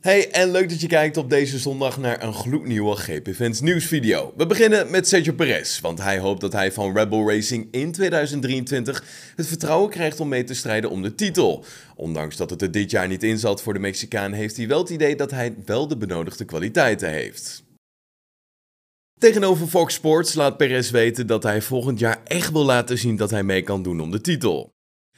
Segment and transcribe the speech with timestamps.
[0.00, 4.32] Hey, en leuk dat je kijkt op deze zondag naar een gloednieuwe GP Fans nieuwsvideo.
[4.36, 9.04] We beginnen met Sergio Perez, want hij hoopt dat hij van Rebel Racing in 2023
[9.36, 11.64] het vertrouwen krijgt om mee te strijden om de titel.
[11.96, 14.78] Ondanks dat het er dit jaar niet in zat voor de Mexicaan, heeft hij wel
[14.78, 17.62] het idee dat hij wel de benodigde kwaliteiten heeft.
[19.18, 23.30] Tegenover Fox Sports laat Perez weten dat hij volgend jaar echt wil laten zien dat
[23.30, 24.72] hij mee kan doen om de titel.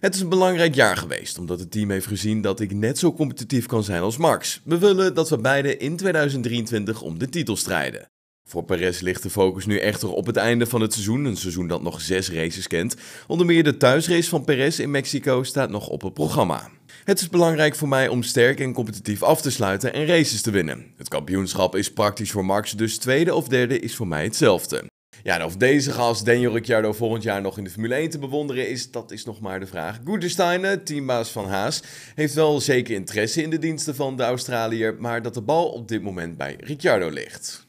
[0.00, 3.12] Het is een belangrijk jaar geweest, omdat het team heeft gezien dat ik net zo
[3.12, 4.60] competitief kan zijn als Max.
[4.64, 8.08] We willen dat we beide in 2023 om de titel strijden.
[8.44, 11.66] Voor Perez ligt de focus nu echter op het einde van het seizoen, een seizoen
[11.66, 12.96] dat nog zes races kent.
[13.26, 16.70] Onder meer de thuisrace van Perez in Mexico staat nog op het programma.
[17.04, 20.50] Het is belangrijk voor mij om sterk en competitief af te sluiten en races te
[20.50, 20.92] winnen.
[20.96, 24.84] Het kampioenschap is praktisch voor Max, dus tweede of derde is voor mij hetzelfde.
[25.26, 28.68] Ja, of deze gast Daniel Ricciardo volgend jaar nog in de Formule 1 te bewonderen
[28.68, 29.98] is, dat is nog maar de vraag.
[30.04, 31.82] Goedersteiner, teambaas van Haas,
[32.14, 35.88] heeft wel zeker interesse in de diensten van de Australiër, maar dat de bal op
[35.88, 37.66] dit moment bij Ricciardo ligt.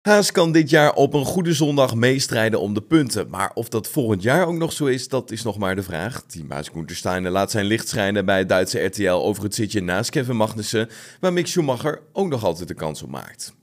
[0.00, 3.30] Haas kan dit jaar op een goede zondag meestrijden om de punten.
[3.30, 6.22] Maar of dat volgend jaar ook nog zo is, dat is nog maar de vraag.
[6.22, 10.36] Teambaas Gunther laat zijn licht schijnen bij het Duitse RTL over het zitje naast Kevin
[10.36, 10.88] Magnussen,
[11.20, 13.58] waar Mick Schumacher ook nog altijd de kans op maakt.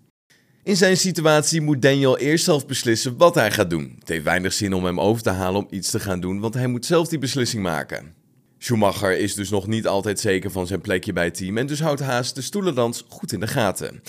[0.67, 3.95] In zijn situatie moet Daniel eerst zelf beslissen wat hij gaat doen.
[3.99, 6.53] Het heeft weinig zin om hem over te halen om iets te gaan doen, want
[6.53, 8.13] hij moet zelf die beslissing maken.
[8.57, 11.79] Schumacher is dus nog niet altijd zeker van zijn plekje bij het team en dus
[11.79, 14.03] houdt Haas de stoelendans goed in de gaten.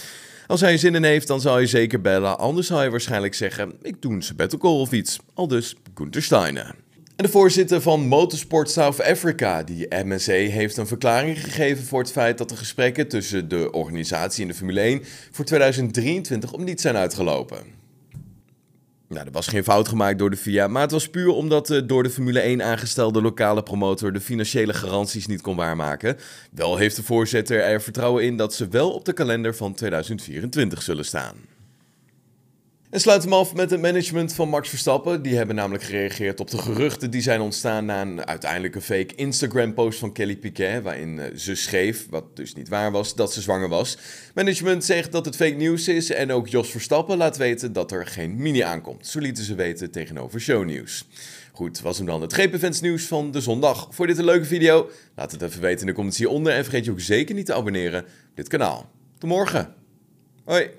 [0.47, 3.73] Als hij zin in heeft, dan zal hij zeker bellen, anders zal hij waarschijnlijk zeggen:
[3.83, 5.19] Ik doe een sabbatical of iets.
[5.35, 6.75] Al dus Gunther Steiner.
[7.19, 12.13] En de voorzitter van Motorsport South Africa, die MSA, heeft een verklaring gegeven voor het
[12.13, 16.81] feit dat de gesprekken tussen de organisatie en de Formule 1 voor 2023 om niet
[16.81, 17.59] zijn uitgelopen.
[19.09, 21.87] Nou, er was geen fout gemaakt door de FIA, maar het was puur omdat de
[21.87, 26.17] door de Formule 1 aangestelde lokale promotor de financiële garanties niet kon waarmaken.
[26.51, 30.83] Wel heeft de voorzitter er vertrouwen in dat ze wel op de kalender van 2024
[30.83, 31.58] zullen staan.
[32.91, 35.23] En sluit hem af met het management van Max Verstappen.
[35.23, 39.99] Die hebben namelijk gereageerd op de geruchten die zijn ontstaan na een uiteindelijke fake Instagram-post
[39.99, 40.83] van Kelly Piquet.
[40.83, 43.99] Waarin eh, ze schreef, wat dus niet waar was, dat ze zwanger was.
[44.35, 48.07] Management zegt dat het fake nieuws is en ook Jos Verstappen laat weten dat er
[48.07, 49.07] geen mini aankomt.
[49.07, 51.09] Zo lieten ze weten tegenover shownieuws.
[51.53, 53.89] Goed, was hem dan het GP nieuws van de zondag.
[53.91, 54.91] Voor dit een leuke video?
[55.15, 57.55] Laat het even weten in de comments hieronder en vergeet je ook zeker niet te
[57.55, 58.91] abonneren op dit kanaal.
[59.19, 59.75] Tot morgen.
[60.45, 60.71] Hoi.